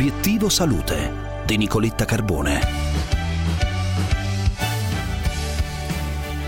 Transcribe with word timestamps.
Obiettivo 0.00 0.48
Salute 0.48 1.12
di 1.44 1.58
Nicoletta 1.58 2.06
Carbone. 2.06 2.60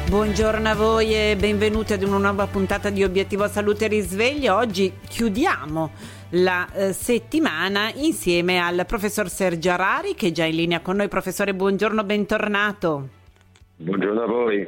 Buongiorno 0.08 0.70
a 0.70 0.74
voi 0.74 1.14
e 1.14 1.36
benvenuti 1.38 1.92
ad 1.92 2.02
una 2.02 2.16
nuova 2.16 2.46
puntata 2.46 2.88
di 2.88 3.04
Obiettivo 3.04 3.46
Salute 3.48 3.88
Risveglio. 3.88 4.56
Oggi 4.56 4.94
chiudiamo 5.06 5.90
la 6.30 6.66
eh, 6.72 6.92
settimana 6.94 7.92
insieme 7.92 8.58
al 8.58 8.86
professor 8.86 9.28
Sergio 9.28 9.72
Arari 9.72 10.14
che 10.14 10.28
è 10.28 10.32
già 10.32 10.46
in 10.46 10.56
linea 10.56 10.80
con 10.80 10.96
noi. 10.96 11.08
Professore, 11.08 11.52
buongiorno, 11.52 12.04
bentornato. 12.04 13.08
Buongiorno 13.76 14.22
a 14.22 14.26
voi 14.26 14.66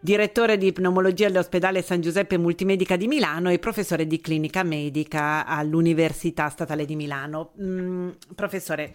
direttore 0.00 0.56
di 0.56 0.72
pneumologia 0.72 1.26
all'ospedale 1.26 1.82
San 1.82 2.00
Giuseppe 2.00 2.38
Multimedica 2.38 2.96
di 2.96 3.08
Milano 3.08 3.50
e 3.50 3.58
professore 3.58 4.06
di 4.06 4.20
clinica 4.20 4.62
medica 4.62 5.44
all'Università 5.44 6.48
Statale 6.48 6.84
di 6.84 6.94
Milano. 6.94 7.52
Mm, 7.60 8.10
professore, 8.34 8.94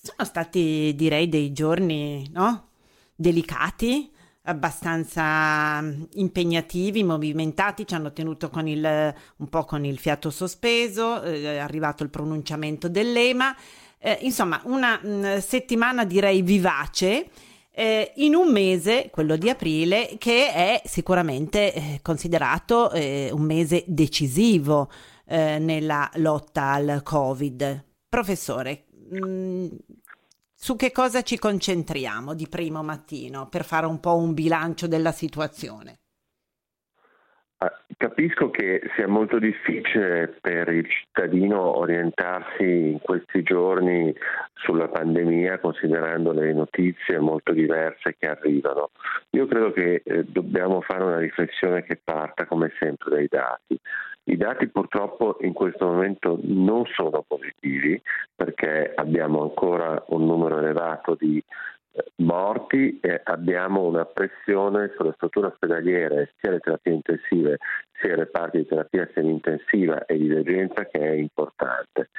sono 0.00 0.24
stati 0.24 0.92
direi 0.94 1.28
dei 1.28 1.52
giorni 1.52 2.28
no? 2.32 2.68
delicati, 3.14 4.10
abbastanza 4.42 5.82
impegnativi, 6.14 7.02
movimentati, 7.02 7.86
ci 7.86 7.94
hanno 7.94 8.12
tenuto 8.12 8.50
il, 8.64 9.14
un 9.36 9.48
po' 9.48 9.64
con 9.64 9.84
il 9.84 9.98
fiato 9.98 10.30
sospeso, 10.30 11.20
eh, 11.22 11.42
è 11.42 11.58
arrivato 11.58 12.04
il 12.04 12.10
pronunciamento 12.10 12.88
dell'EMA, 12.88 13.56
eh, 13.98 14.18
insomma 14.22 14.60
una 14.64 15.00
mh, 15.02 15.08
mm, 15.08 15.36
settimana 15.38 16.04
direi 16.04 16.42
vivace 16.42 17.28
eh, 17.78 18.10
in 18.16 18.34
un 18.34 18.50
mese, 18.50 19.08
quello 19.08 19.36
di 19.36 19.48
aprile, 19.48 20.16
che 20.18 20.52
è 20.52 20.82
sicuramente 20.84 21.72
eh, 21.72 22.00
considerato 22.02 22.90
eh, 22.90 23.30
un 23.32 23.42
mese 23.42 23.84
decisivo 23.86 24.90
eh, 25.24 25.60
nella 25.60 26.10
lotta 26.14 26.72
al 26.72 27.02
Covid. 27.04 27.84
Professore, 28.08 28.86
mh, 29.10 29.28
mm, 29.28 29.66
su 30.52 30.74
che 30.74 30.90
cosa 30.90 31.22
ci 31.22 31.38
concentriamo 31.38 32.34
di 32.34 32.48
primo 32.48 32.82
mattino 32.82 33.46
per 33.48 33.64
fare 33.64 33.86
un 33.86 34.00
po' 34.00 34.16
un 34.16 34.34
bilancio 34.34 34.88
della 34.88 35.12
situazione? 35.12 36.00
Capisco 37.98 38.48
che 38.52 38.80
sia 38.94 39.08
molto 39.08 39.40
difficile 39.40 40.32
per 40.40 40.68
il 40.68 40.88
cittadino 40.88 41.78
orientarsi 41.78 42.62
in 42.62 43.00
questi 43.00 43.42
giorni 43.42 44.14
sulla 44.54 44.86
pandemia 44.86 45.58
considerando 45.58 46.30
le 46.30 46.52
notizie 46.52 47.18
molto 47.18 47.52
diverse 47.52 48.14
che 48.16 48.28
arrivano. 48.28 48.90
Io 49.30 49.48
credo 49.48 49.72
che 49.72 50.02
eh, 50.04 50.22
dobbiamo 50.22 50.80
fare 50.80 51.02
una 51.02 51.18
riflessione 51.18 51.82
che 51.82 51.98
parta 52.00 52.46
come 52.46 52.70
sempre 52.78 53.10
dai 53.10 53.26
dati. 53.28 53.76
I 54.30 54.36
dati 54.36 54.68
purtroppo 54.68 55.38
in 55.40 55.52
questo 55.52 55.86
momento 55.86 56.38
non 56.42 56.84
sono 56.94 57.24
positivi 57.26 58.00
perché 58.32 58.92
abbiamo 58.94 59.42
ancora 59.42 60.04
un 60.10 60.24
numero 60.24 60.58
elevato 60.58 61.16
di 61.18 61.42
morti 62.16 62.98
e 63.00 63.20
abbiamo 63.24 63.82
una 63.82 64.04
pressione 64.04 64.92
sulle 64.96 65.12
strutture 65.14 65.48
ospedaliere, 65.48 66.34
sia 66.38 66.50
le 66.50 66.60
terapie 66.60 66.92
intensive, 66.92 67.58
sia 68.00 68.12
i 68.12 68.16
reparti 68.16 68.58
di 68.58 68.66
terapia 68.66 69.08
semi-intensiva 69.14 70.04
e 70.04 70.16
di 70.16 70.30
urgenza 70.30 70.84
che 70.86 70.98
è 70.98 71.12
importante. 71.12 72.10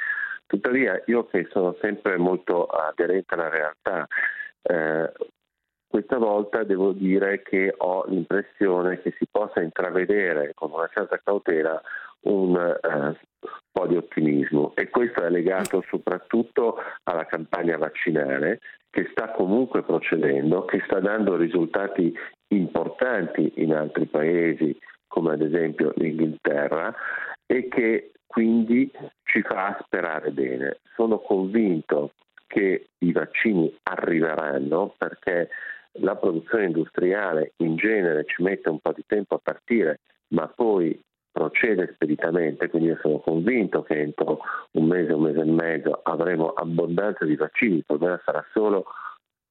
Tuttavia 0.46 1.02
io 1.06 1.28
che 1.28 1.48
sono 1.52 1.76
sempre 1.82 2.18
molto 2.18 2.66
aderente 2.66 3.36
alla 3.36 3.50
realtà, 3.50 4.08
eh, 4.64 5.12
questa 5.88 6.18
volta 6.18 6.64
devo 6.64 6.92
dire 6.92 7.42
che 7.42 7.74
ho 7.76 8.06
l'impressione 8.08 9.02
che 9.02 9.14
si 9.18 9.26
possa 9.30 9.62
intravedere 9.62 10.52
con 10.54 10.72
una 10.72 10.88
certa 10.94 11.20
cautela 11.24 11.82
un 12.22 12.56
eh, 12.56 13.20
po' 13.72 13.88
di 13.88 13.96
ottimismo 13.96 14.74
e 14.76 14.90
questo 14.90 15.24
è 15.24 15.30
legato 15.30 15.84
soprattutto 15.90 16.78
alla 17.04 17.26
campagna 17.26 17.78
vaccinale 17.78 18.60
che 18.90 19.08
sta 19.12 19.32
comunque 19.32 19.84
procedendo, 19.84 20.66
che 20.66 20.82
sta 20.86 21.00
dando 21.00 21.36
risultati 21.36 22.14
importanti 22.50 23.54
in 23.58 23.74
altri 23.74 24.06
paesi 24.06 24.78
come 25.08 25.34
ad 25.34 25.42
esempio 25.42 25.94
l'Inghilterra 25.96 26.94
e 27.46 27.68
che 27.68 28.12
quindi 28.26 28.92
ci 29.24 29.42
fa 29.42 29.78
sperare 29.84 30.32
bene. 30.32 30.80
Sono 30.96 31.20
convinto 31.20 32.14
che 32.48 32.90
i 33.00 33.12
vaccini 33.12 33.76
arriveranno 33.84 34.94
perché 34.98 35.50
la 35.94 36.16
produzione 36.16 36.66
industriale 36.66 37.54
in 37.58 37.76
genere 37.76 38.26
ci 38.26 38.42
mette 38.44 38.70
un 38.70 38.80
po' 38.80 38.94
di 38.94 39.04
tempo 39.06 39.36
a 39.36 39.42
partire, 39.42 40.00
ma 40.30 40.48
poi 40.48 41.00
procede 41.32 41.92
speditamente, 41.94 42.70
quindi 42.70 42.90
io 42.90 42.98
sono 43.02 43.20
convinto 43.20 43.84
che 43.84 44.00
entro 44.00 44.40
un 44.72 44.86
mese, 44.86 45.14
un 45.14 45.22
mese 45.22 45.42
e 45.42 45.46
mezzo 45.46 46.00
avremo 46.04 46.50
abbondanza 46.50 47.26
di 47.26 47.36
vaccini, 47.36 47.78
il 47.78 47.86
problema 47.86 48.20
sarà 48.26 48.44
solo 48.52 48.86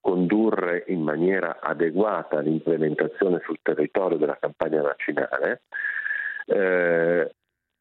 condurre 0.00 0.84
in 0.88 1.02
maniera 1.02 1.58
adeguata 1.60 2.40
l'implementazione 2.40 3.40
sul 3.44 3.58
territorio 3.62 4.16
della 4.16 4.38
campagna 4.40 4.82
vaccinale. 4.82 5.62
Eh, 6.46 7.30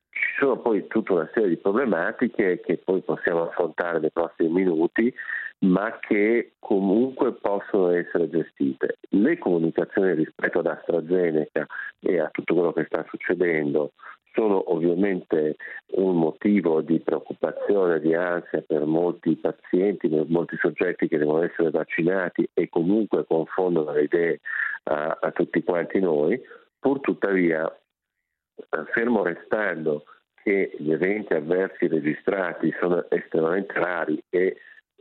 ci 0.10 0.34
sono 0.40 0.60
poi 0.60 0.88
tutta 0.88 1.14
una 1.14 1.30
serie 1.34 1.50
di 1.50 1.58
problematiche 1.58 2.60
che 2.60 2.78
poi 2.84 3.02
possiamo 3.02 3.44
affrontare 3.44 4.00
nei 4.00 4.12
prossimi 4.12 4.50
minuti, 4.50 5.14
ma 5.60 5.98
che 6.00 6.54
comunque 6.60 7.34
possono 7.34 7.90
essere 7.92 8.30
gestite. 8.30 8.98
Le 9.10 9.38
comunicazioni 9.38 10.14
rispetto 10.14 10.60
ad 10.60 10.68
AstraZeneca 10.68 11.66
e 12.00 12.20
a 12.20 12.30
tutto 12.32 12.54
quello 12.54 12.74
che 12.74 12.86
sta 12.86 13.04
succedendo 13.10 13.94
sono 14.34 14.72
ovviamente 14.72 15.56
un 15.96 16.16
motivo 16.16 16.82
di 16.82 17.00
preoccupazione, 17.00 18.00
di 18.00 18.14
ansia 18.14 18.62
per 18.62 18.86
molti 18.86 19.36
pazienti, 19.36 20.10
per 20.10 20.26
molti 20.28 20.56
soggetti 20.58 21.08
che 21.08 21.18
devono 21.18 21.42
essere 21.42 21.72
vaccinati 21.72 22.48
e 22.54 22.70
comunque 22.70 23.26
confondono 23.26 23.92
le 23.94 24.04
idee 24.04 24.40
a, 24.84 25.18
a 25.20 25.32
tutti 25.32 25.64
quanti 25.64 26.00
noi. 26.00 26.40
Pur 26.80 27.00
tuttavia, 27.00 27.76
fermo 28.94 29.24
restando 29.24 30.04
che 30.44 30.72
gli 30.78 30.92
eventi 30.92 31.34
avversi 31.34 31.88
registrati 31.88 32.72
sono 32.80 33.10
estremamente 33.10 33.74
rari 33.74 34.24
e 34.30 34.56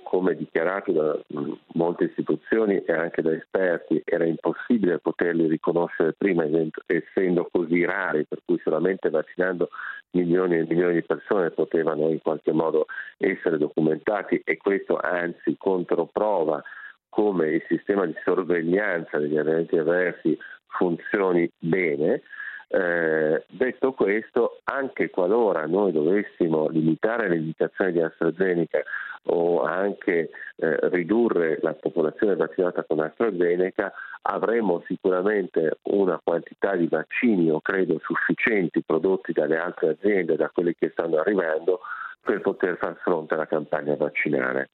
come 0.09 0.37
dichiarato 0.37 0.93
da 0.93 1.19
mm, 1.37 1.53
molte 1.75 2.05
istituzioni 2.05 2.77
e 2.77 2.93
anche 2.93 3.23
da 3.23 3.33
esperti, 3.33 4.01
era 4.05 4.25
impossibile 4.25 5.01
poterli 5.01 5.49
riconoscere 5.49 6.15
prima, 6.17 6.45
essendo 6.87 7.49
così 7.51 7.85
rari, 7.85 8.25
per 8.25 8.39
cui 8.45 8.61
solamente 8.63 9.11
vaccinando 9.11 9.69
milioni 10.13 10.59
e 10.59 10.67
milioni 10.67 10.95
di 10.95 11.03
persone 11.03 11.51
potevano 11.51 12.09
in 12.09 12.23
qualche 12.23 12.53
modo 12.53 12.87
essere 13.19 13.59
documentati 13.59 14.41
e 14.45 14.57
questo 14.57 14.97
anzi 14.97 15.57
controprova 15.59 16.63
come 17.09 17.49
il 17.49 17.65
sistema 17.67 18.07
di 18.07 18.15
sorveglianza 18.25 19.19
degli 19.19 19.37
eventi 19.37 19.77
avversi 19.77 20.39
funzioni 20.69 21.51
bene. 21.59 22.23
Eh, 22.69 23.45
detto 23.49 23.93
questo, 23.93 24.61
anche 24.65 25.11
qualora 25.11 25.67
noi 25.67 25.91
dovessimo 25.93 26.69
limitare 26.69 27.29
le 27.29 27.37
indicazioni 27.37 27.93
di 27.93 28.01
AstraZeneca 28.01 28.83
o 29.27 29.63
anche 29.63 30.31
eh, 30.57 30.79
ridurre 30.91 31.59
la 31.63 31.75
popolazione 31.75 32.37
vaccinata 32.37 32.85
con 32.85 33.01
AstraZeneca, 33.01 33.93
avremo 34.23 34.83
sicuramente 34.87 35.79
una 35.83 36.21
quantità 36.23 36.75
di 36.75 36.87
vaccini, 36.87 37.51
o 37.51 37.61
credo 37.61 37.99
sufficienti, 38.03 38.83
prodotti 38.83 39.33
dalle 39.33 39.59
altre 39.59 39.91
aziende, 39.91 40.37
da 40.37 40.51
quelli 40.51 40.75
che 40.75 40.91
stanno 40.91 41.19
arrivando, 41.19 41.81
per 42.21 42.41
poter 42.41 42.77
far 42.77 42.97
fronte 43.03 43.35
alla 43.35 43.47
campagna 43.47 43.95
vaccinale. 43.95 44.71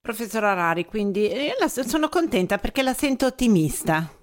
Professor 0.00 0.44
Arari, 0.44 0.84
quindi 0.86 1.28
eh, 1.28 1.54
sono 1.68 2.08
contenta 2.08 2.58
perché 2.58 2.82
la 2.82 2.92
sento 2.92 3.26
ottimista. 3.26 4.17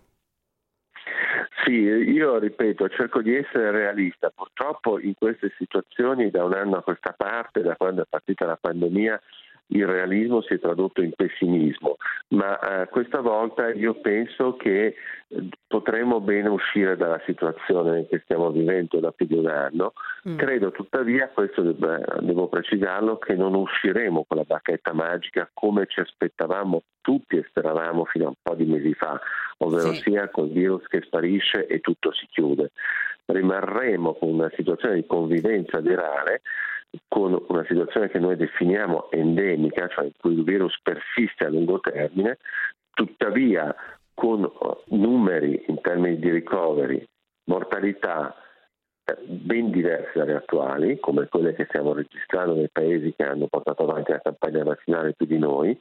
Sì, 1.66 1.72
io 1.72 2.38
ripeto, 2.38 2.88
cerco 2.90 3.24
di 3.24 3.36
essere 3.36 3.72
realista. 3.72 4.30
Purtroppo 4.30 5.00
in 5.00 5.16
queste 5.16 5.52
situazioni 5.58 6.30
da 6.30 6.44
un 6.44 6.54
anno 6.54 6.78
a 6.78 6.84
questa 6.84 7.12
parte, 7.18 7.64
da 7.64 7.76
quando 7.76 8.04
è 8.04 8.06
partita 8.08 8.46
la 8.46 8.56
pandemia, 8.56 9.20
il 9.68 9.86
realismo 9.86 10.42
si 10.42 10.54
è 10.54 10.60
tradotto 10.60 11.02
in 11.02 11.12
pessimismo, 11.16 11.98
ma 12.30 12.60
eh, 12.60 12.88
questa 12.90 13.22
volta 13.22 13.72
io 13.72 13.96
penso 13.96 14.56
che 14.56 14.96
eh, 15.28 15.50
potremo 15.68 16.22
bene 16.22 16.50
uscire 16.50 16.96
dalla 16.96 17.20
situazione 17.26 18.06
che 18.08 18.22
stiamo 18.24 18.52
vivendo 18.52 19.00
da 19.00 19.12
più 19.12 19.26
di 19.26 19.36
un 19.36 19.48
anno. 19.48 19.94
Mm. 20.30 20.38
Credo 20.38 20.72
tuttavia, 20.72 21.30
questo 21.30 21.62
devo, 21.62 21.98
devo 22.20 22.48
precisarlo, 22.48 23.18
che 23.18 23.34
non 23.34 23.56
usciremo 23.56 24.26
con 24.28 24.38
la 24.38 24.44
bacchetta 24.44 24.94
magica 24.94 25.50
come 25.54 25.88
ci 25.88 26.00
aspettavamo 26.00 26.84
tutti 27.02 27.38
e 27.38 27.46
speravamo 27.48 28.06
fino 28.06 28.26
a 28.26 28.30
un 28.30 28.36
po' 28.42 28.56
di 28.56 28.66
mesi 28.66 28.94
fa, 28.94 29.20
ovvero 29.58 29.94
sì. 29.94 30.10
sia 30.10 30.30
col 30.30 30.50
virus 30.50 30.86
che 30.88 31.02
sparisce 31.02 31.66
e 31.66 31.80
tutto 31.80 32.12
si 32.14 32.28
chiude. 32.28 32.72
Rimarremo 33.26 34.14
con 34.14 34.30
una 34.30 34.52
situazione 34.56 34.96
di 34.96 35.06
convivenza 35.08 35.80
virale 35.80 36.42
con 37.08 37.44
una 37.48 37.66
situazione 37.66 38.10
che 38.10 38.20
noi 38.20 38.36
definiamo 38.36 39.12
endemica, 39.12 39.88
cioè 39.88 40.06
in 40.06 40.12
cui 40.18 40.34
il 40.34 40.44
virus 40.44 40.80
persiste 40.82 41.46
a 41.46 41.50
lungo 41.50 41.80
termine, 41.80 42.38
tuttavia 42.94 43.76
con 44.14 44.44
uh, 44.44 44.96
numeri 44.96 45.66
in 45.68 45.82
termini 45.82 46.18
di 46.18 46.30
ricoveri, 46.30 47.06
mortalità 47.46 48.36
ben 49.28 49.70
diverse 49.70 50.18
dalle 50.18 50.36
attuali, 50.36 51.00
come 51.00 51.28
quelle 51.28 51.54
che 51.54 51.66
stiamo 51.66 51.94
registrando 51.94 52.56
nei 52.56 52.70
paesi 52.72 53.14
che 53.16 53.24
hanno 53.24 53.48
portato 53.48 53.84
avanti 53.84 54.12
la 54.12 54.22
campagna 54.22 54.64
vaccinale 54.64 55.14
più 55.14 55.28
di 55.28 55.38
noi, 55.38 55.80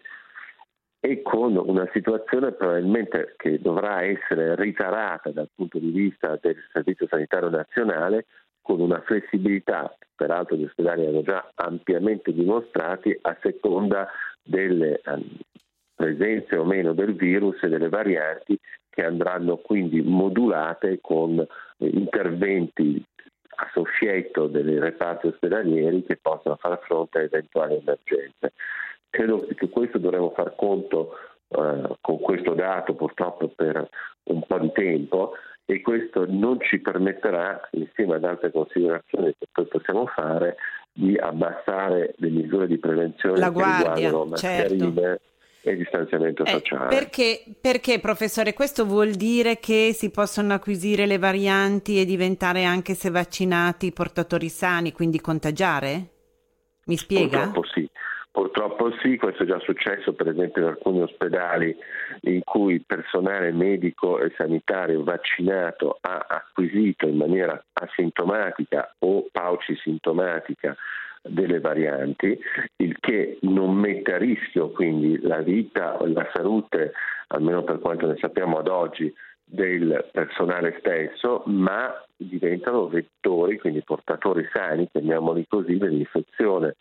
e 1.01 1.23
con 1.23 1.57
una 1.57 1.89
situazione 1.93 2.53
probabilmente 2.53 3.35
che 3.37 3.61
dovrà 3.61 4.03
essere 4.03 4.55
ritarata 4.57 5.31
dal 5.31 5.51
punto 5.55 5.79
di 5.79 5.91
vista 5.91 6.39
del 6.41 6.57
Servizio 6.73 7.07
Sanitario 7.07 7.51
Nazionale 7.51 8.27
con 8.65 8.81
una 8.81 9.03
flessibilità, 9.03 9.95
peraltro 10.17 10.57
gli 10.57 10.65
ospedali 10.65 11.05
hanno 11.05 11.23
già 11.23 11.51
ampiamente 11.55 12.33
dimostrati, 12.33 13.17
a 13.21 13.37
seconda 13.43 14.09
delle 14.43 15.03
um, 15.05 15.23
presenze 15.95 16.57
o 16.57 16.65
meno 16.65 16.95
del 16.95 17.15
virus 17.15 17.63
e 17.63 17.69
delle 17.69 17.91
varianti 17.91 18.59
che 18.89 19.05
andranno 19.05 19.59
quindi 19.59 20.01
modulate 20.01 20.99
con 21.03 21.39
eh, 21.39 21.47
interventi 21.87 23.05
a 23.57 23.69
soffietto 23.73 24.47
dei 24.47 24.79
reparti 24.79 25.27
ospedalieri 25.27 26.03
che 26.05 26.17
possano 26.17 26.57
far 26.57 26.81
fronte 26.85 27.19
a 27.19 27.23
eventuali 27.23 27.75
emergenze. 27.75 28.53
Credo 29.11 29.47
che 29.55 29.69
questo 29.69 29.99
dovremo 29.99 30.31
far 30.31 30.55
conto 30.57 31.11
eh, 31.49 31.97
con 32.01 32.19
questo 32.19 32.55
dato 32.55 32.95
purtroppo 32.95 33.49
per 33.49 33.87
un 34.25 34.43
po' 34.47 34.59
di 34.59 34.73
tempo 34.73 35.35
e 35.67 35.81
questo 35.81 36.27
non 36.29 36.59
ci 36.61 36.79
permetterà, 36.81 37.61
insieme 37.73 38.17
ad 38.17 38.25
altre 38.25 38.51
considerazioni 38.51 39.35
che 39.39 39.47
poi 39.51 39.67
possiamo 39.67 40.07
fare, 40.07 40.57
di 40.93 41.17
abbassare 41.17 42.15
le 42.19 42.29
misure 42.29 42.67
di 42.67 42.79
prevenzione 42.79 43.39
La 43.39 43.47
che 43.47 43.53
guardia, 43.53 43.95
riguardano 43.95 44.25
mascherine 44.27 44.95
certo. 44.95 45.21
e 45.63 45.77
distanziamento 45.77 46.45
Eh, 46.45 46.51
sociale. 46.51 46.89
perché, 46.89 47.43
perché, 47.61 47.99
professore, 47.99 48.53
questo 48.53 48.85
vuol 48.85 49.11
dire 49.11 49.59
che 49.59 49.91
si 49.93 50.11
possono 50.11 50.53
acquisire 50.53 51.07
le 51.07 51.19
varianti 51.19 51.99
e 51.99 52.05
diventare 52.05 52.65
anche 52.65 52.95
se 52.95 53.11
vaccinati 53.11 53.91
portatori 53.93 54.49
sani, 54.49 54.93
quindi 54.93 55.21
contagiare? 55.21 56.11
Mi 56.87 56.97
spiega? 56.97 57.45
Purtroppo. 57.45 57.67
Purtroppo 58.35 58.91
sì, 59.01 59.17
questo 59.17 59.45
è 59.45 59.47
già 59.47 59.61
successo 59.61 60.13
per 60.13 60.27
esempio 60.27 60.63
in 60.63 60.69
alcuni 60.69 61.01
ospedali 61.03 61.73
in 62.23 62.43
cui 62.43 62.81
personale 62.81 63.53
medico 63.53 64.19
e 64.19 64.33
sanitario 64.37 65.05
vaccinato 65.05 65.99
ha 66.01 66.27
acquisito 66.29 67.07
in 67.07 67.17
maniera 67.17 67.65
asintomatica 67.75 68.93
o 68.99 69.29
paucisintomatica 69.31 70.75
delle 71.23 71.61
varianti, 71.61 72.37
il 72.79 72.99
che 72.99 73.39
non 73.43 73.73
mette 73.77 74.15
a 74.15 74.19
rischio 74.19 74.71
quindi 74.71 75.17
la 75.21 75.41
vita 75.41 75.95
o 76.03 76.07
la 76.07 76.29
salute, 76.35 76.93
almeno 77.29 77.63
per 77.63 77.79
quanto 77.79 78.09
ne 78.09 78.17
sappiamo 78.17 78.59
ad 78.59 78.67
oggi, 78.67 79.15
del 79.45 80.09
personale 80.11 80.75
stesso, 80.81 81.45
ma 81.47 82.03
diventano 82.17 82.89
vettori, 82.89 83.61
quindi 83.61 83.85
portatori 83.85 84.45
sani, 84.53 84.89
chiamiamoli 84.91 85.47
così, 85.47 85.77
dell'infezione 85.77 86.75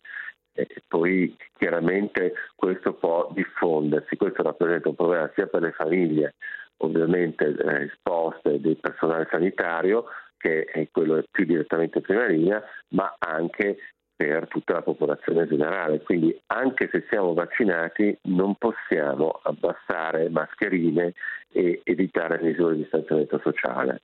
e 0.54 0.82
poi 0.86 1.36
chiaramente 1.58 2.32
questo 2.54 2.94
può 2.94 3.30
diffondersi, 3.32 4.16
questo 4.16 4.42
rappresenta 4.42 4.88
un 4.88 4.94
problema 4.94 5.30
sia 5.34 5.46
per 5.46 5.62
le 5.62 5.72
famiglie 5.72 6.34
ovviamente 6.78 7.46
eh, 7.46 7.84
esposte 7.84 8.60
del 8.60 8.76
personale 8.76 9.26
sanitario 9.30 10.06
che 10.36 10.64
è 10.64 10.88
quello 10.90 11.22
più 11.30 11.46
direttamente 11.46 11.98
in 11.98 12.04
prima 12.04 12.26
linea, 12.26 12.62
ma 12.88 13.14
anche 13.18 13.78
per 14.14 14.46
tutta 14.48 14.74
la 14.74 14.82
popolazione 14.82 15.48
generale. 15.48 16.02
Quindi 16.02 16.38
anche 16.48 16.88
se 16.92 17.06
siamo 17.08 17.32
vaccinati 17.32 18.16
non 18.24 18.54
possiamo 18.56 19.40
abbassare 19.42 20.28
mascherine 20.28 21.14
e 21.50 21.80
evitare 21.82 22.42
misure 22.42 22.74
di 22.74 22.82
distanziamento 22.82 23.40
sociale. 23.42 24.02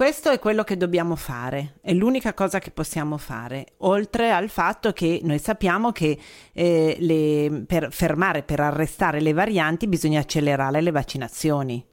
Questo 0.00 0.30
è 0.30 0.38
quello 0.38 0.62
che 0.62 0.78
dobbiamo 0.78 1.14
fare, 1.14 1.74
è 1.82 1.92
l'unica 1.92 2.32
cosa 2.32 2.58
che 2.58 2.70
possiamo 2.70 3.18
fare, 3.18 3.74
oltre 3.80 4.30
al 4.30 4.48
fatto 4.48 4.92
che 4.92 5.20
noi 5.24 5.36
sappiamo 5.36 5.92
che 5.92 6.16
eh, 6.54 6.96
le, 6.98 7.64
per 7.66 7.92
fermare, 7.92 8.42
per 8.42 8.60
arrestare 8.60 9.20
le 9.20 9.34
varianti 9.34 9.86
bisogna 9.88 10.20
accelerare 10.20 10.80
le 10.80 10.90
vaccinazioni. 10.90 11.84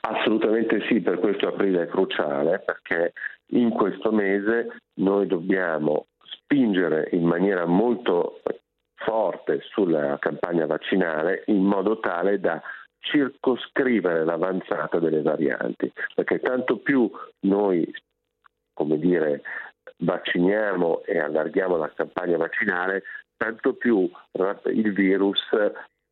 Assolutamente 0.00 0.80
sì, 0.88 1.00
per 1.00 1.18
questo 1.18 1.48
aprile 1.48 1.82
è 1.82 1.88
cruciale 1.88 2.60
perché 2.60 3.12
in 3.48 3.68
questo 3.68 4.10
mese 4.10 4.78
noi 4.94 5.26
dobbiamo 5.26 6.06
spingere 6.22 7.10
in 7.12 7.26
maniera 7.26 7.66
molto 7.66 8.40
forte 8.94 9.60
sulla 9.72 10.16
campagna 10.18 10.64
vaccinale 10.64 11.42
in 11.48 11.62
modo 11.62 12.00
tale 12.00 12.40
da 12.40 12.62
circoscrivere 13.00 14.24
l'avanzata 14.24 14.98
delle 14.98 15.22
varianti, 15.22 15.92
perché 16.14 16.38
tanto 16.40 16.78
più 16.78 17.10
noi, 17.40 17.92
come 18.72 18.98
dire, 18.98 19.42
vacciniamo 19.98 21.02
e 21.04 21.18
allarghiamo 21.18 21.76
la 21.76 21.92
campagna 21.94 22.36
vaccinale, 22.36 23.02
tanto 23.36 23.74
più 23.74 24.08
il 24.72 24.92
virus 24.92 25.40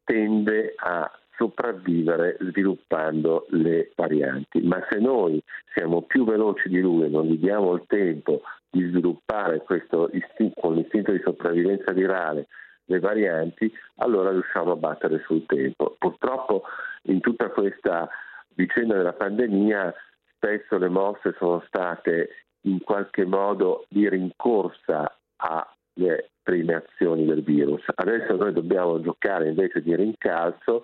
tende 0.05 0.75
a 0.77 1.11
sopravvivere 1.37 2.37
sviluppando 2.41 3.47
le 3.51 3.93
varianti. 3.95 4.61
Ma 4.63 4.85
se 4.91 4.99
noi 4.99 5.41
siamo 5.73 6.03
più 6.03 6.25
veloci 6.25 6.69
di 6.69 6.81
lui 6.81 7.05
e 7.05 7.09
non 7.09 7.27
gli 7.27 7.39
diamo 7.39 7.75
il 7.75 7.85
tempo 7.87 8.43
di 8.71 8.83
sviluppare 8.89 9.59
questo 9.59 10.11
istinto, 10.13 10.61
con 10.61 10.75
l'istinto 10.75 11.13
di 11.13 11.21
sopravvivenza 11.23 11.93
virale 11.93 12.49
le 12.89 12.99
varianti, 13.01 13.73
allora 13.97 14.31
riusciamo 14.31 14.73
a 14.73 14.77
battere 14.77 15.23
sul 15.27 15.45
tempo. 15.47 15.97
Purtroppo 15.99 16.65
in 17.03 17.21
tutta 17.21 17.51
questa 17.51 18.09
vicenda 18.55 18.97
della 18.97 19.13
pandemia 19.13 19.95
spesso 20.35 20.79
le 20.79 20.89
mosse 20.89 21.35
sono 21.39 21.63
state 21.67 22.45
in 22.63 22.81
qualche 22.83 23.25
modo 23.25 23.85
di 23.89 24.09
rincorsa 24.09 25.17
alle 25.37 26.31
prime 26.43 26.75
azioni 26.75 27.25
del 27.25 27.43
virus. 27.43 27.83
Adesso 27.95 28.37
noi 28.37 28.53
dobbiamo 28.53 29.01
giocare 29.01 29.49
invece 29.49 29.83
di 29.83 29.95
rincalzo 29.95 30.83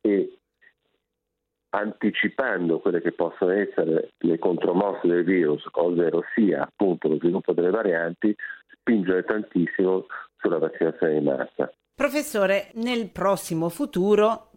e 0.00 0.38
anticipando 1.70 2.78
quelle 2.78 3.00
che 3.00 3.12
possono 3.12 3.52
essere 3.52 4.10
le 4.18 4.38
contromosse 4.38 5.06
del 5.06 5.24
virus, 5.24 5.66
ovvero 5.72 6.24
sia 6.34 6.62
appunto 6.62 7.08
lo 7.08 7.16
sviluppo 7.16 7.52
delle 7.52 7.70
varianti, 7.70 8.34
spingere 8.70 9.24
tantissimo 9.24 10.06
sulla 10.44 10.58
vaccinazione 10.58 11.18
di 11.18 11.24
massa. 11.24 11.72
Professore, 11.94 12.70
nel 12.74 13.08
prossimo 13.08 13.70
futuro, 13.70 14.50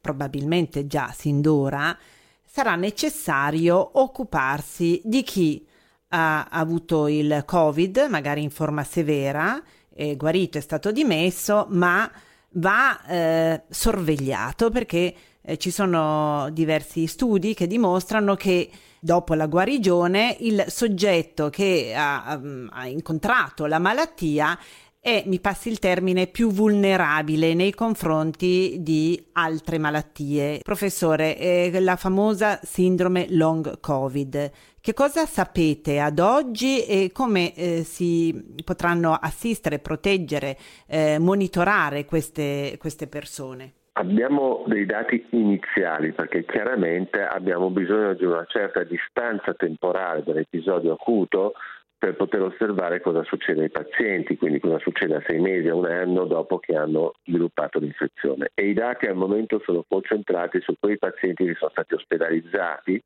probabilmente 0.00 0.86
già 0.86 1.10
sin 1.14 1.40
d'ora, 1.40 1.96
sarà 2.44 2.74
necessario 2.74 3.90
occuparsi 3.94 5.00
di 5.04 5.22
chi 5.22 5.66
ha 6.08 6.48
avuto 6.50 7.06
il 7.06 7.44
Covid, 7.46 8.06
magari 8.10 8.42
in 8.42 8.50
forma 8.50 8.84
severa, 8.84 9.62
è 9.92 10.16
guarito, 10.16 10.58
è 10.58 10.60
stato 10.60 10.90
dimesso, 10.90 11.66
ma 11.70 12.10
va 12.54 13.04
eh, 13.06 13.62
sorvegliato 13.68 14.70
perché 14.70 15.14
eh, 15.40 15.56
ci 15.56 15.70
sono 15.70 16.48
diversi 16.50 17.06
studi 17.06 17.54
che 17.54 17.68
dimostrano 17.68 18.34
che 18.34 18.68
dopo 18.98 19.34
la 19.34 19.46
guarigione 19.46 20.36
il 20.40 20.64
soggetto 20.66 21.48
che 21.48 21.94
ha, 21.96 22.40
ha 22.70 22.86
incontrato 22.86 23.66
la 23.66 23.78
malattia 23.78 24.58
è, 25.02 25.22
mi 25.26 25.40
passi 25.40 25.70
il 25.70 25.78
termine, 25.78 26.26
più 26.26 26.50
vulnerabile 26.50 27.54
nei 27.54 27.72
confronti 27.72 28.76
di 28.80 29.18
altre 29.32 29.78
malattie. 29.78 30.60
Professore, 30.62 31.38
eh, 31.38 31.80
la 31.80 31.96
famosa 31.96 32.58
sindrome 32.62 33.26
long 33.30 33.80
covid, 33.80 34.50
che 34.78 34.92
cosa 34.92 35.24
sapete 35.24 36.00
ad 36.00 36.18
oggi 36.18 36.84
e 36.84 37.10
come 37.14 37.54
eh, 37.54 37.82
si 37.82 38.58
potranno 38.62 39.14
assistere, 39.14 39.78
proteggere, 39.78 40.56
eh, 40.86 41.18
monitorare 41.18 42.04
queste, 42.04 42.76
queste 42.78 43.06
persone? 43.06 43.72
Abbiamo 43.92 44.64
dei 44.66 44.86
dati 44.86 45.26
iniziali 45.30 46.12
perché 46.12 46.44
chiaramente 46.44 47.22
abbiamo 47.22 47.70
bisogno 47.70 48.14
di 48.14 48.24
una 48.24 48.44
certa 48.46 48.84
distanza 48.84 49.54
temporale 49.54 50.22
dall'episodio 50.24 50.92
acuto 50.92 51.54
per 52.00 52.16
poter 52.16 52.40
osservare 52.40 53.02
cosa 53.02 53.22
succede 53.24 53.64
ai 53.64 53.70
pazienti, 53.70 54.38
quindi 54.38 54.58
cosa 54.58 54.78
succede 54.78 55.16
a 55.16 55.22
sei 55.26 55.38
mesi, 55.38 55.68
a 55.68 55.74
un 55.74 55.84
anno 55.84 56.24
dopo 56.24 56.58
che 56.58 56.74
hanno 56.74 57.12
sviluppato 57.26 57.78
l'infezione. 57.78 58.48
E 58.54 58.68
i 58.70 58.72
dati 58.72 59.04
al 59.04 59.16
momento 59.16 59.60
sono 59.62 59.84
concentrati 59.86 60.62
su 60.62 60.72
quei 60.80 60.96
pazienti 60.96 61.44
che 61.44 61.56
sono 61.58 61.70
stati 61.70 61.92
ospedalizzati, 61.92 63.02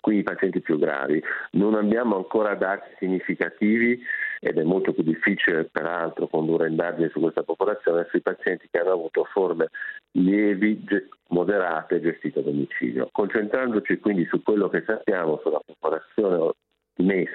quindi 0.00 0.20
i 0.20 0.24
pazienti 0.24 0.60
più 0.60 0.78
gravi. 0.78 1.20
Non 1.52 1.74
abbiamo 1.74 2.14
ancora 2.14 2.54
dati 2.54 2.88
significativi 3.00 4.00
ed 4.38 4.58
è 4.58 4.62
molto 4.62 4.92
più 4.92 5.02
difficile 5.02 5.64
peraltro 5.64 6.28
condurre 6.28 6.68
indagini 6.68 7.08
su 7.10 7.18
questa 7.18 7.42
popolazione 7.42 8.06
sui 8.10 8.20
pazienti 8.20 8.68
che 8.70 8.78
hanno 8.78 8.92
avuto 8.92 9.24
forme 9.24 9.70
lievi, 10.12 10.86
moderate 11.30 12.00
gestite 12.00 12.38
a 12.38 12.42
domicilio. 12.42 13.08
Concentrandoci 13.10 13.98
quindi 13.98 14.24
su 14.26 14.40
quello 14.40 14.68
che 14.68 14.84
sappiamo 14.86 15.40
sulla 15.42 15.60
popolazione 15.64 16.52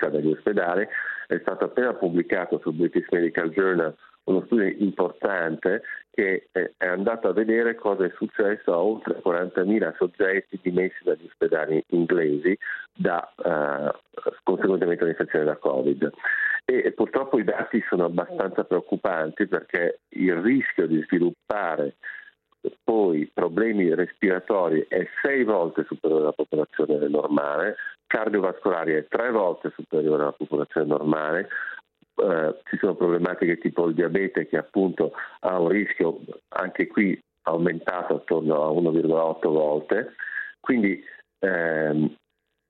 messa 0.08 0.10
dagli 0.10 0.32
ospedali, 0.32 0.88
è 1.28 1.38
stato 1.42 1.66
appena 1.66 1.94
pubblicato 1.94 2.60
sul 2.60 2.74
British 2.74 3.08
Medical 3.12 3.50
Journal 3.50 3.96
uno 4.28 4.44
studio 4.46 4.66
importante 4.80 5.84
che 6.12 6.50
è 6.52 6.86
andato 6.86 7.30
a 7.30 7.34
vedere 7.34 7.76
cosa 7.76 8.04
è 8.04 8.12
successo 8.18 8.74
a 8.74 8.82
oltre 8.82 9.22
40.000 9.24 9.96
soggetti 9.96 10.60
dimessi 10.62 10.98
dagli 11.04 11.26
ospedali 11.26 11.82
inglesi, 11.92 12.58
da 12.94 13.32
eh, 13.38 13.92
conseguentemente 14.44 15.04
all'infezione 15.04 15.46
da 15.46 15.56
Covid. 15.56 16.12
E 16.66 16.92
purtroppo 16.92 17.40
i 17.40 17.46
dati 17.46 17.82
sono 17.88 18.04
abbastanza 18.06 18.66
preoccupanti 18.66 19.48
perché 19.48 20.00
il 20.10 20.36
rischio 20.36 20.88
di 20.88 21.02
sviluppare 21.04 21.96
poi 22.84 23.30
problemi 23.34 23.94
respiratori 23.94 24.86
è 24.90 25.08
sei 25.22 25.44
volte 25.44 25.86
superiore 25.88 26.24
alla 26.24 26.32
popolazione 26.34 27.08
normale, 27.08 27.76
cardiovascolari 28.08 28.94
è 28.94 29.08
tre 29.08 29.32
volte 29.32 29.72
superiore 29.76 30.24
alla 30.24 30.32
popolazione 30.32 30.88
normale, 30.88 31.50
eh, 32.16 32.56
ci 32.64 32.78
sono 32.78 32.96
problematiche 32.96 33.58
tipo 33.58 33.88
il 33.88 33.94
diabete 33.94 34.48
che 34.48 34.58
appunto 34.58 35.14
ha 35.42 35.60
un 35.60 35.68
rischio 35.68 36.20
anche 36.50 36.88
qui 36.88 37.22
aumentato 37.44 38.16
attorno 38.16 38.64
a 38.64 38.72
1,8 38.72 39.48
volte, 39.50 40.14
quindi 40.60 41.04
ehm, 41.40 42.16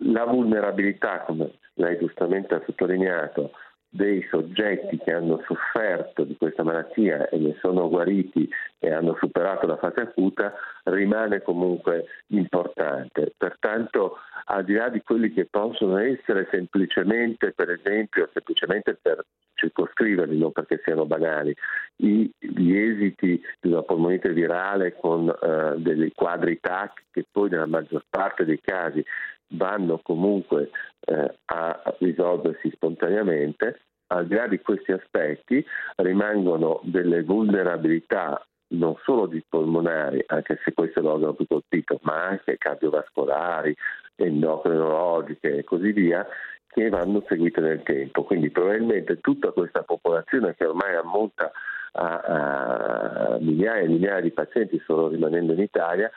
la 0.05 0.25
vulnerabilità, 0.25 1.21
come 1.21 1.53
lei 1.75 1.97
giustamente 1.97 2.55
ha 2.55 2.61
sottolineato, 2.65 3.51
dei 3.97 4.25
soggetti 4.29 4.99
che 4.99 5.11
hanno 5.11 5.41
sofferto 5.47 6.23
di 6.23 6.37
questa 6.37 6.61
malattia 6.61 7.27
e 7.29 7.37
ne 7.39 7.57
sono 7.59 7.89
guariti 7.89 8.47
e 8.77 8.91
hanno 8.91 9.17
superato 9.19 9.65
la 9.65 9.77
fase 9.77 10.01
acuta 10.01 10.53
rimane 10.83 11.41
comunque 11.41 12.05
importante. 12.27 13.33
Pertanto, 13.35 14.17
al 14.45 14.63
di 14.63 14.73
là 14.73 14.89
di 14.89 15.01
quelli 15.01 15.33
che 15.33 15.45
possono 15.45 15.97
essere 15.97 16.47
semplicemente, 16.51 17.53
per 17.53 17.71
esempio, 17.71 18.29
semplicemente 18.33 18.97
per 19.01 19.25
circoscriverli, 19.55 20.37
non 20.37 20.51
perché 20.51 20.79
siano 20.83 21.07
banali, 21.07 21.55
gli 21.95 22.29
esiti 22.75 23.41
di 23.59 23.69
una 23.71 23.81
polmonite 23.81 24.31
virale 24.31 24.95
con 24.99 25.27
eh, 25.27 25.73
dei 25.77 26.11
quadri 26.13 26.59
TAC 26.59 27.05
che 27.11 27.25
poi 27.31 27.49
nella 27.49 27.65
maggior 27.65 28.05
parte 28.07 28.45
dei 28.45 28.61
casi 28.61 29.03
vanno 29.49 29.99
comunque 30.03 30.71
eh, 31.01 31.37
a 31.45 31.95
risolversi 31.99 32.69
spontaneamente, 32.71 33.81
al 34.07 34.27
di 34.27 34.35
là 34.35 34.47
di 34.47 34.59
questi 34.59 34.91
aspetti 34.91 35.63
rimangono 35.97 36.79
delle 36.83 37.23
vulnerabilità 37.23 38.45
non 38.69 38.95
solo 39.03 39.27
di 39.27 39.43
polmonari, 39.47 40.23
anche 40.27 40.59
se 40.63 40.73
questo 40.73 40.99
è 40.99 41.01
l'organo 41.01 41.33
più 41.33 41.47
colpito, 41.47 41.99
ma 42.03 42.25
anche 42.25 42.57
cardiovascolari, 42.57 43.75
endocrinologiche 44.15 45.57
e 45.57 45.63
così 45.63 45.91
via, 45.91 46.25
che 46.67 46.89
vanno 46.89 47.23
seguite 47.27 47.61
nel 47.61 47.83
tempo. 47.83 48.23
Quindi 48.23 48.49
probabilmente 48.49 49.19
tutta 49.21 49.51
questa 49.51 49.83
popolazione 49.83 50.55
che 50.55 50.65
ormai 50.65 50.95
ammonta 50.95 51.51
a, 51.93 52.19
a 52.19 53.37
migliaia 53.39 53.83
e 53.83 53.87
migliaia 53.87 54.21
di 54.21 54.31
pazienti 54.31 54.81
solo 54.85 55.07
rimanendo 55.07 55.53
in 55.53 55.61
Italia 55.61 56.11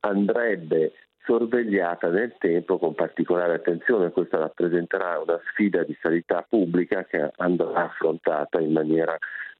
andrebbe 0.00 0.92
sorvegliata 1.24 2.08
nel 2.08 2.34
tempo 2.38 2.78
con 2.78 2.94
particolare 2.94 3.54
attenzione. 3.54 4.10
Questa 4.10 4.38
rappresenterà 4.38 5.20
una 5.20 5.40
sfida 5.50 5.82
di 5.84 5.96
sanità 6.00 6.44
pubblica 6.48 7.04
che 7.04 7.30
andrà 7.36 7.84
affrontata 7.84 8.60
in 8.60 8.72
maniera 8.72 9.16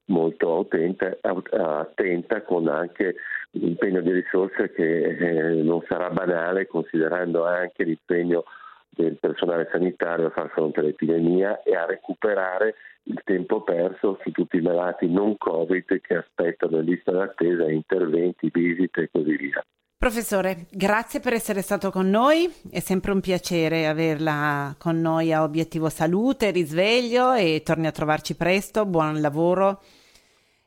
molto 0.06 0.60
attenta, 0.60 1.16
attenta 1.22 2.42
con 2.42 2.68
anche 2.68 3.14
l'impegno 3.52 4.00
di 4.00 4.12
risorse 4.12 4.72
che 4.72 5.04
eh, 5.04 5.62
non 5.62 5.82
sarà 5.88 6.10
banale 6.10 6.66
considerando 6.66 7.46
anche 7.46 7.84
l'impegno 7.84 8.44
del 8.88 9.16
personale 9.18 9.68
sanitario 9.70 10.26
a 10.26 10.30
far 10.30 10.50
fronte 10.50 10.80
all'epidemia 10.80 11.62
e 11.62 11.76
a 11.76 11.86
recuperare 11.86 12.74
il 13.04 13.20
tempo 13.24 13.62
perso 13.62 14.18
su 14.22 14.30
tutti 14.30 14.58
i 14.58 14.62
malati 14.62 15.08
non 15.08 15.36
Covid 15.38 16.00
che 16.00 16.16
aspettano 16.16 16.78
in 16.78 16.84
lista 16.84 17.12
d'attesa 17.12 17.70
interventi, 17.70 18.50
visite 18.52 19.02
e 19.02 19.08
così 19.10 19.36
via. 19.36 19.64
Professore, 20.00 20.64
grazie 20.70 21.20
per 21.20 21.34
essere 21.34 21.60
stato 21.60 21.90
con 21.90 22.08
noi, 22.08 22.50
è 22.70 22.78
sempre 22.78 23.12
un 23.12 23.20
piacere 23.20 23.86
averla 23.86 24.74
con 24.78 24.98
noi 24.98 25.30
a 25.30 25.42
Obiettivo 25.42 25.90
Salute, 25.90 26.52
risveglio 26.52 27.34
e 27.34 27.60
torni 27.62 27.86
a 27.86 27.90
trovarci 27.90 28.34
presto, 28.34 28.86
buon 28.86 29.20
lavoro 29.20 29.82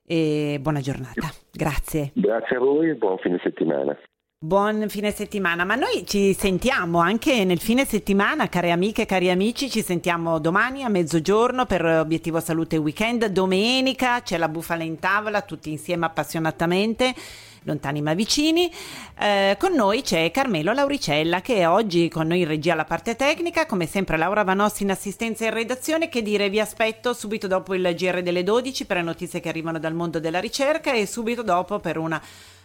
e 0.05 0.59
buona 0.61 0.81
giornata. 0.81 1.33
Grazie. 1.51 2.11
Grazie 2.13 2.57
a 2.57 2.59
voi 2.59 2.91
e 2.91 2.93
buon 2.93 3.17
fine 3.17 3.39
settimana. 3.41 3.97
Buon 4.43 4.89
fine 4.89 5.13
settimana, 5.13 5.63
ma 5.63 5.75
noi 5.75 6.05
ci 6.05 6.33
sentiamo 6.33 6.99
anche 6.99 7.45
nel 7.45 7.61
fine 7.61 7.85
settimana, 7.85 8.49
care 8.49 8.71
amiche, 8.71 9.05
cari 9.05 9.29
amici, 9.29 9.69
ci 9.69 9.81
sentiamo 9.81 10.37
domani 10.37 10.83
a 10.83 10.89
mezzogiorno 10.89 11.65
per 11.65 11.85
Obiettivo 11.85 12.41
Salute 12.41 12.75
Weekend, 12.75 13.27
domenica 13.27 14.21
c'è 14.21 14.35
la 14.35 14.49
bufala 14.49 14.83
in 14.83 14.99
tavola, 14.99 15.43
tutti 15.43 15.71
insieme 15.71 16.07
appassionatamente, 16.07 17.15
lontani 17.61 18.01
ma 18.01 18.13
vicini. 18.15 18.69
Eh, 19.17 19.55
con 19.57 19.75
noi 19.75 20.01
c'è 20.01 20.29
Carmelo 20.29 20.73
Lauricella 20.73 21.39
che 21.39 21.59
è 21.59 21.69
oggi 21.69 22.09
con 22.09 22.27
noi 22.27 22.41
in 22.41 22.47
regia 22.47 22.73
alla 22.73 22.83
parte 22.83 23.15
tecnica, 23.15 23.65
come 23.65 23.85
sempre 23.87 24.17
Laura 24.17 24.43
Vanossi 24.43 24.83
in 24.83 24.91
assistenza 24.91 25.45
e 25.45 25.47
in 25.47 25.53
redazione, 25.53 26.09
che 26.09 26.21
dire 26.21 26.49
vi 26.49 26.59
aspetto 26.59 27.13
subito 27.13 27.47
dopo 27.47 27.73
il 27.75 27.93
GR 27.95 28.21
delle 28.21 28.43
12 28.43 28.83
per 28.83 28.97
le 28.97 29.03
notizie 29.03 29.39
che 29.39 29.47
arrivano 29.47 29.79
dal 29.79 29.93
mondo 29.93 30.19
della 30.19 30.41
ricerca 30.41 30.91
e 30.91 31.07
subito 31.07 31.43
dopo 31.43 31.79
per 31.79 31.97
una 31.97 32.21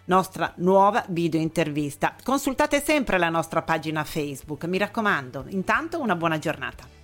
nostra 0.08 0.52
nuova 0.56 1.04
video 1.08 1.40
intervista. 1.40 2.14
Consultate 2.22 2.82
sempre 2.82 3.18
la 3.18 3.28
nostra 3.28 3.62
pagina 3.62 4.04
Facebook, 4.04 4.64
mi 4.64 4.78
raccomando. 4.78 5.44
Intanto 5.48 6.00
una 6.00 6.16
buona 6.16 6.38
giornata. 6.38 6.97